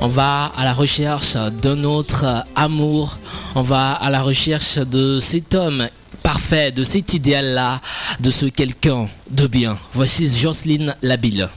On 0.00 0.06
va 0.06 0.52
à 0.56 0.64
la 0.64 0.72
recherche 0.72 1.34
d'un 1.60 1.82
autre 1.82 2.44
amour. 2.54 3.18
On 3.56 3.62
va 3.62 3.94
à 3.94 4.10
la 4.10 4.22
recherche 4.22 4.78
de 4.78 5.18
cet 5.18 5.56
homme 5.56 5.88
parfait, 6.22 6.70
de 6.70 6.84
cet 6.84 7.14
idéal-là, 7.14 7.80
de 8.20 8.30
ce 8.30 8.46
quelqu'un 8.46 9.08
de 9.32 9.48
bien. 9.48 9.76
Voici 9.92 10.28
Jocelyne 10.32 10.94
Labille. 11.02 11.48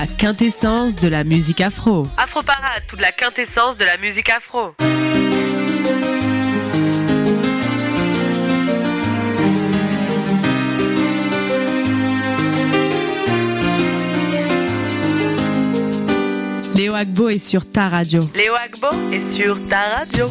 la 0.00 0.06
quintessence 0.06 0.94
de 0.94 1.08
la 1.08 1.24
musique 1.24 1.60
afro. 1.60 2.06
Afro 2.16 2.40
Parade, 2.42 2.84
toute 2.86 3.00
la 3.00 3.10
quintessence 3.10 3.76
de 3.76 3.84
la 3.84 3.96
musique 3.96 4.28
afro. 4.30 4.74
Léo 16.76 16.94
Agbo 16.94 17.28
est 17.28 17.44
sur 17.44 17.68
ta 17.68 17.88
radio. 17.88 18.20
Léo 18.36 18.54
Agbo 18.54 19.12
est 19.12 19.36
sur 19.36 19.56
ta 19.68 19.80
radio. 19.98 20.28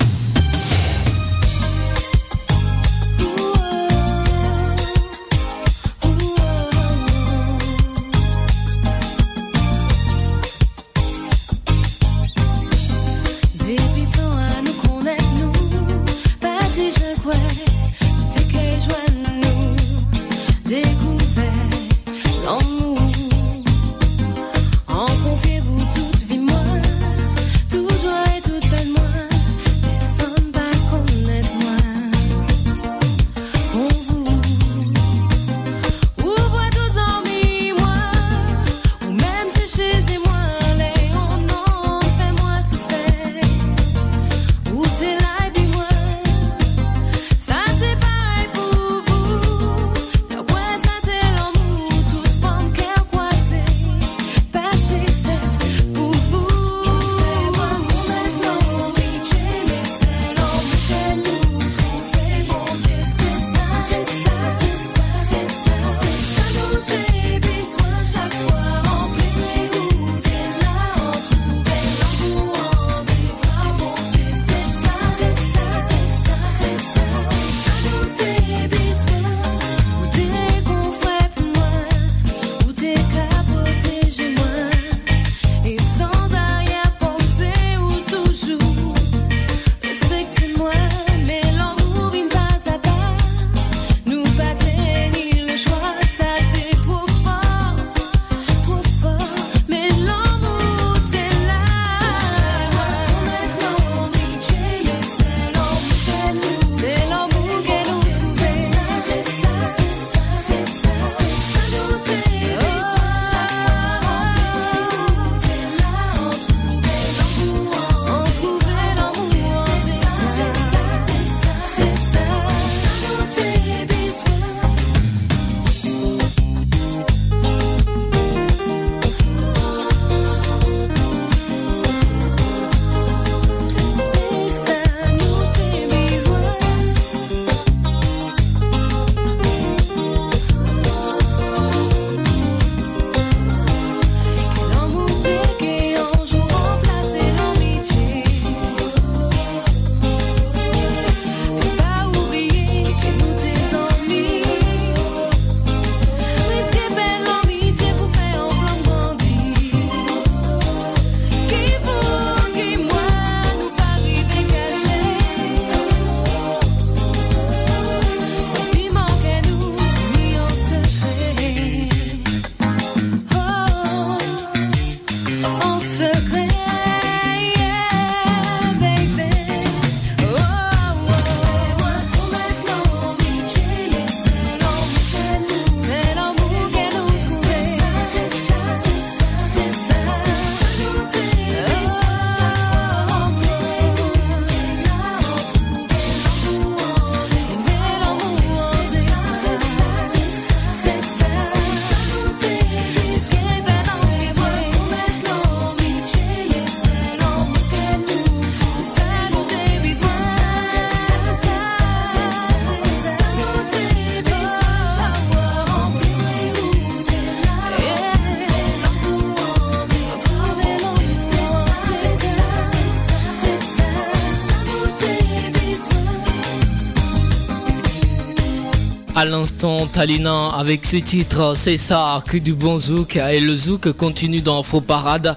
À 229.17 229.25
l'instant, 229.25 229.87
Talina 229.87 230.49
avec 230.49 230.85
ce 230.85 230.97
titre, 230.97 231.53
c'est 231.55 231.77
ça, 231.77 232.21
que 232.27 232.37
du 232.37 232.53
bon 232.53 232.77
zouk. 232.77 233.15
Et 233.15 233.39
le 233.39 233.55
zouk 233.55 233.91
continue 233.93 234.41
dans 234.41 234.59
Afro 234.59 234.79
Parade 234.79 235.35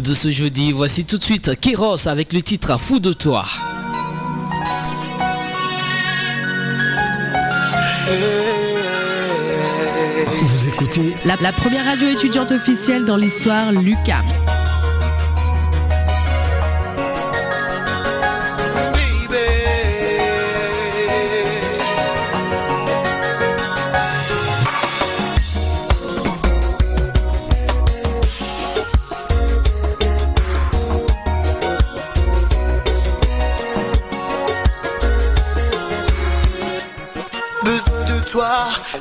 de 0.00 0.14
ce 0.14 0.32
jeudi. 0.32 0.72
Voici 0.72 1.04
tout 1.04 1.16
de 1.16 1.22
suite 1.22 1.52
Kéros 1.60 2.08
avec 2.08 2.32
le 2.32 2.42
titre 2.42 2.76
Fou 2.80 2.98
de 2.98 3.12
toi. 3.12 3.44
Vous 10.42 10.68
écoutez 10.68 11.14
la, 11.24 11.36
la 11.40 11.52
première 11.52 11.84
radio 11.84 12.08
étudiante 12.08 12.50
officielle 12.50 13.04
dans 13.04 13.16
l'histoire, 13.16 13.70
Lucas. 13.70 14.24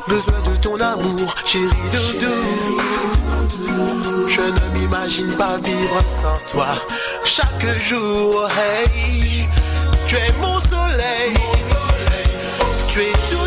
Besoin 0.08 0.40
de 0.46 0.56
ton 0.62 0.80
amour, 0.80 1.34
chérie 1.46 1.68
de 1.92 2.20
doux. 2.20 2.78
Je 4.28 4.42
ne 4.42 4.80
m'imagine 4.80 5.34
pas 5.36 5.58
vivre 5.58 6.02
sans 6.22 6.52
toi. 6.52 6.68
Chaque 7.24 7.80
jour, 7.80 8.48
hey, 8.58 9.48
tu 10.08 10.16
es 10.16 10.32
mon 10.40 10.60
soleil. 10.60 11.34
Tu 12.88 13.02
es 13.02 13.12
tout. 13.32 13.39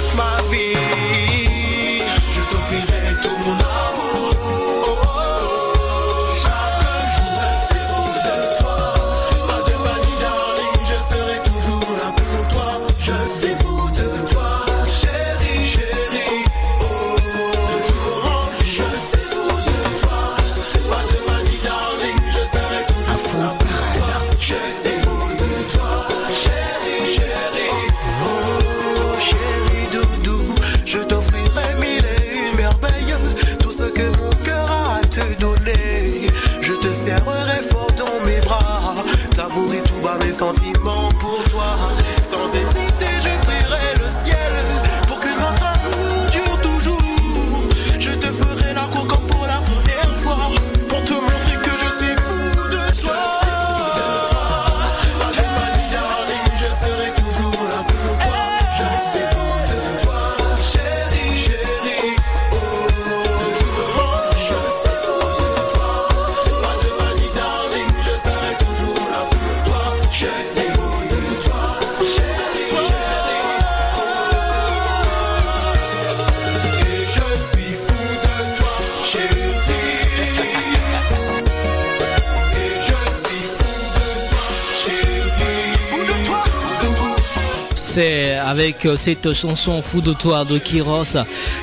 Euh, 88.85 88.97
cette 88.97 89.33
chanson 89.33 89.83
Fou 89.83 90.01
de 90.01 90.13
toi 90.13 90.45
de 90.45 90.59
Kiros 90.59 91.17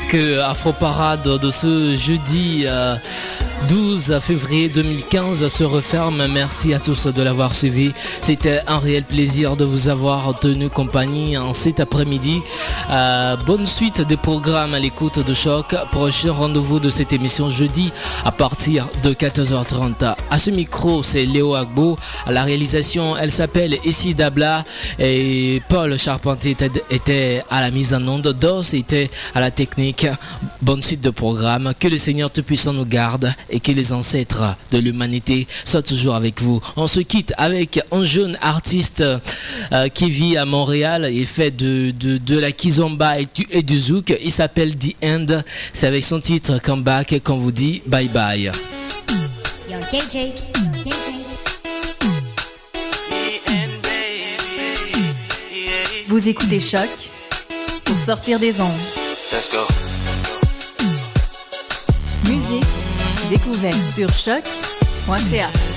que 0.09 0.39
Afro 0.39 0.71
Parade 0.73 1.23
de 1.23 1.51
ce 1.51 1.95
jeudi 1.95 2.63
euh, 2.65 2.95
12 3.67 4.19
février 4.21 4.69
2015 4.69 5.47
se 5.47 5.63
referme. 5.63 6.27
Merci 6.33 6.73
à 6.73 6.79
tous 6.79 7.07
de 7.07 7.21
l'avoir 7.21 7.53
suivi. 7.53 7.91
C'était 8.21 8.61
un 8.67 8.79
réel 8.79 9.03
plaisir 9.03 9.55
de 9.57 9.65
vous 9.65 9.89
avoir 9.89 10.39
tenu 10.39 10.69
compagnie 10.69 11.37
en 11.37 11.53
cet 11.53 11.79
après-midi. 11.79 12.39
Euh, 12.89 13.35
bonne 13.45 13.65
suite 13.65 14.01
des 14.01 14.17
programmes 14.17 14.73
à 14.73 14.79
l'écoute 14.79 15.19
de 15.23 15.33
Choc. 15.33 15.75
Prochain 15.91 16.31
rendez-vous 16.31 16.79
de 16.79 16.89
cette 16.89 17.13
émission 17.13 17.49
jeudi 17.49 17.91
à 18.23 18.31
partir 18.31 18.87
de 19.03 19.13
14h30. 19.13 20.15
À 20.31 20.39
ce 20.39 20.49
micro, 20.51 21.03
c'est 21.03 21.25
Léo 21.25 21.53
Agbo. 21.53 21.97
À 22.25 22.31
la 22.31 22.43
réalisation, 22.43 23.17
elle 23.17 23.31
s'appelle 23.31 23.77
Essie 23.85 24.15
Dabla 24.15 24.63
et 24.97 25.61
Paul 25.69 25.97
Charpentier 25.97 26.55
était 26.89 27.43
à 27.49 27.61
la 27.61 27.71
mise 27.71 27.93
en 27.93 28.07
onde. 28.07 28.33
DOS 28.39 28.73
était 28.73 29.11
à 29.35 29.41
la 29.41 29.51
technique. 29.51 30.07
Bonne 30.61 30.81
suite 30.81 31.01
de 31.01 31.09
programme. 31.09 31.73
Que 31.79 31.87
le 31.87 31.97
Seigneur 31.97 32.31
Tout-Puissant 32.31 32.73
nous 32.73 32.85
garde 32.85 33.33
et 33.51 33.59
que 33.59 33.71
les 33.71 33.93
ancêtres 33.93 34.55
de 34.71 34.77
l'humanité 34.77 35.47
soient 35.65 35.81
toujours 35.81 36.15
avec 36.15 36.41
vous. 36.41 36.61
On 36.75 36.87
se 36.87 36.99
quitte 36.99 37.33
avec 37.37 37.79
un 37.91 38.05
jeune 38.05 38.37
artiste 38.41 39.01
euh, 39.01 39.89
qui 39.89 40.09
vit 40.09 40.37
à 40.37 40.45
Montréal. 40.45 41.05
et 41.05 41.25
fait 41.25 41.51
de, 41.51 41.91
de, 41.91 42.39
la 42.39 42.51
kizomba 42.51 43.19
et 43.19 43.27
du, 43.33 43.47
et 43.51 43.61
du 43.61 43.77
zouk. 43.79 44.17
Il 44.23 44.31
s'appelle 44.31 44.75
The 44.75 44.95
End. 45.03 45.27
C'est 45.73 45.87
avec 45.87 46.03
son 46.03 46.19
titre 46.19 46.59
Comeback 46.61 47.21
qu'on 47.23 47.37
vous 47.37 47.51
dit 47.51 47.81
bye 47.87 48.07
bye. 48.07 48.51
Vous 56.07 56.27
écoutez 56.27 56.59
Choc 56.59 57.09
pour 57.85 57.99
sortir 57.99 58.39
des 58.39 58.59
ondes. 58.59 58.67
Let's 59.31 59.49
go. 59.51 59.65
Let's 60.07 60.21
go. 60.23 60.39
Musique 62.29 62.78
découvert 63.29 63.89
sur 63.89 64.09
choc.ca. 64.09 65.68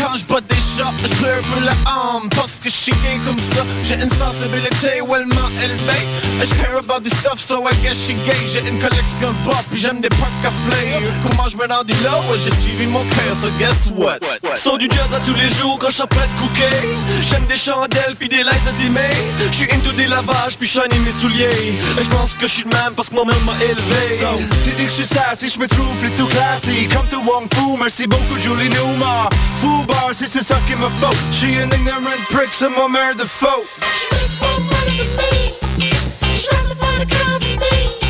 quand 0.00 0.16
je 0.16 0.24
bats 0.24 0.40
des 0.40 0.54
chats 0.56 0.92
Je 1.04 1.14
pleure 1.14 1.40
pour 1.42 1.60
la 1.60 1.72
âme 1.72 2.28
Parce 2.34 2.58
que 2.60 2.68
je 2.68 2.74
suis 2.74 2.92
gay 2.92 3.18
comme 3.24 3.38
ça. 3.40 3.62
J'ai 3.84 3.94
une 3.94 4.10
sensibilité 4.10 5.00
Wellement 5.06 5.48
élevée. 5.62 6.06
I 6.42 6.46
care 6.60 6.76
about 6.78 7.02
this 7.02 7.16
stuff 7.18 7.38
So 7.40 7.66
I 7.68 7.74
guess 7.82 7.96
je 7.98 8.04
suis 8.06 8.14
gay. 8.14 8.40
J'ai 8.46 8.66
une 8.66 8.78
collection 8.78 9.32
de 9.32 9.44
pop 9.44 9.64
Puis 9.70 9.80
j'aime 9.80 10.00
des 10.00 10.08
parcs 10.08 10.44
à 10.44 10.50
flare 10.50 11.00
Comment 11.22 11.48
je 11.48 11.56
me 11.56 11.66
rendis 11.66 11.94
là 12.02 12.20
Ouais 12.30 12.38
j'ai 12.42 12.54
suivi 12.54 12.86
mon 12.86 13.04
cœur 13.04 13.34
So 13.34 13.48
guess 13.58 13.90
what? 13.96 14.18
Son 14.56 14.76
du 14.76 14.88
jazz 14.90 15.14
à 15.14 15.20
tous 15.20 15.34
les 15.34 15.48
jours 15.48 15.78
quand 15.80 15.90
je 15.90 15.96
suis 15.96 16.06
prêt 16.06 16.28
de 16.28 16.40
cooker. 16.40 16.88
J'aime 17.22 17.44
des 17.46 17.56
chandelles 17.56 18.16
puis 18.18 18.28
des 18.28 18.42
lights 18.42 18.66
à 18.68 18.72
dimmer 18.82 19.10
Je 19.50 19.56
suis 19.56 19.72
into 19.72 19.92
des 19.92 20.06
lavages 20.06 20.56
puis 20.58 20.68
shiny 20.68 20.98
mes 21.04 21.10
souliers. 21.10 21.78
Je 22.00 22.08
pense 22.08 22.32
que 22.34 22.46
je 22.46 22.52
suis 22.52 22.64
le 22.64 22.70
même 22.70 22.94
parce 22.96 23.08
que 23.08 23.14
mon 23.14 23.24
mère 23.24 23.40
m'a 23.44 23.54
élevé. 23.64 24.18
So, 24.18 24.26
tu 24.64 24.70
dis 24.70 24.84
que 24.84 24.90
je 24.90 24.94
suis 24.94 25.04
sassy, 25.04 25.48
je 25.50 25.58
me 25.58 25.66
trouve 25.68 25.94
plutôt 25.96 26.26
classy. 26.26 26.88
Comme 26.88 27.06
tout 27.08 27.22
Wong 27.26 27.46
Fu, 27.54 27.76
merci 27.78 28.06
beaucoup 28.06 28.38
Julie 28.40 28.68
Newmar. 28.68 29.28
Fou 29.56 29.81
bar, 29.84 30.10
si 30.12 30.26
c'est 30.28 30.42
ça 30.42 30.56
qui 30.66 30.74
me 30.74 30.88
faut 31.00 31.14
Je 31.30 31.36
suis 31.36 31.58
un 31.58 31.70
ignorant 31.70 32.16
prick, 32.30 32.50
c'est 32.50 32.68
mon 32.68 32.88
mère 32.88 33.14
de 33.14 33.24
faux 33.24 33.64
She 33.80 34.08
makes 34.12 34.40
more 34.40 34.60
money 34.72 34.98
than 34.98 35.78
me. 35.78 35.90
She 36.36 36.48
doesn't 36.48 36.78
find 36.78 37.02
a 37.02 37.06
girl 37.06 37.38
than 37.40 37.58
me. 37.58 38.01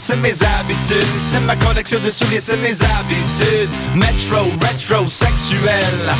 C'est 0.00 0.16
mes 0.16 0.34
habitudes. 0.42 1.06
C'est 1.26 1.40
ma 1.40 1.56
collection 1.56 1.98
de 2.04 2.10
souliers, 2.10 2.40
c'est 2.40 2.56
mes 2.56 2.76
habitudes. 2.82 3.70
Metro, 3.94 4.44
retro, 4.60 5.08
sexuel. 5.08 6.14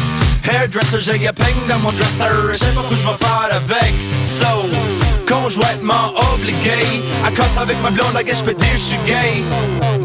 Hairdresser, 0.44 1.00
j'ai 1.00 1.28
un 1.28 1.32
dans 1.68 1.78
mon 1.78 1.92
dresser. 1.92 2.24
Je 2.52 2.58
sais 2.58 2.72
pas 2.74 2.82
je 2.90 2.96
vais 2.96 3.18
faire 3.18 3.48
avec. 3.50 3.94
So, 4.22 5.11
conjointement 5.26 6.12
obligé. 6.34 7.02
À 7.24 7.30
cause 7.30 7.56
avec 7.58 7.80
ma 7.82 7.90
blonde, 7.90 8.14
I 8.18 8.24
guess 8.24 8.38
je 8.38 8.44
peux 8.44 8.54
dire 8.54 8.68
je 8.72 8.76
suis 8.78 8.98
gay. 9.06 9.42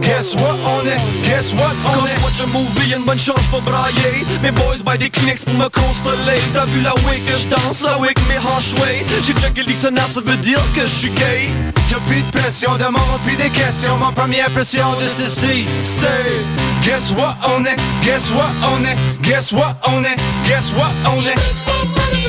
Guess 0.01 0.35
what 0.35 0.55
on 0.65 0.85
est, 0.85 1.27
guess 1.27 1.53
what 1.53 1.73
on 1.85 1.99
Quand 1.99 2.05
est? 2.05 2.15
je 2.17 2.23
watch 2.23 2.41
un 2.41 2.47
movie, 2.53 2.89
y'a 2.89 2.97
une 2.97 3.03
bonne 3.03 3.19
chance, 3.19 3.39
j'vais 3.51 3.61
brailler. 3.61 4.25
Mes 4.41 4.51
boys 4.51 4.77
buy 4.85 4.97
des 4.97 5.09
Kleenex 5.09 5.43
pour 5.45 5.55
me 5.55 5.67
consoler. 5.69 6.39
T'as 6.53 6.65
vu 6.65 6.81
la 6.81 6.93
way 7.05 7.19
que 7.25 7.35
je 7.35 7.47
danse, 7.47 7.81
la 7.81 7.97
way 7.99 8.13
que 8.13 8.21
mes 8.29 8.37
hanches 8.39 8.75
J'ai 9.21 9.33
checké 9.33 9.61
le 9.61 9.67
dictionnaire, 9.67 10.07
ça 10.07 10.21
veut 10.21 10.37
dire 10.37 10.61
que 10.73 10.81
je 10.81 10.93
suis 11.01 11.09
gay. 11.11 11.49
Y'a 11.91 11.99
plus 12.07 12.23
de 12.23 12.31
pression 12.31 12.75
de 12.77 12.85
monde, 12.85 13.19
plus 13.25 13.35
des 13.35 13.49
questions. 13.49 13.97
Mon 13.97 14.11
première 14.11 14.47
impression 14.47 14.93
de 15.01 15.07
ceci, 15.07 15.65
c'est 15.83 16.45
Guess 16.83 17.11
what 17.17 17.35
on 17.49 17.63
est, 17.65 17.75
guess 18.01 18.31
what 18.31 18.51
on 18.73 18.83
est, 18.83 18.95
guess 19.21 19.51
what 19.51 19.75
on 19.87 20.01
est, 20.03 20.17
guess 20.47 20.71
what 20.73 20.91
on 21.05 21.19
est? 21.19 21.35
Makes 21.35 21.67
more 21.67 21.85
money 21.97 22.27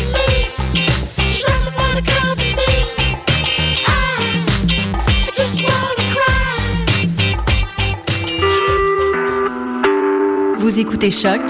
Vous 10.78 10.82
écoutez 10.82 11.10
Choc 11.10 11.40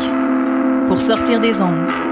pour 0.86 0.98
sortir 0.98 1.38
des 1.38 1.60
ondes. 1.60 2.07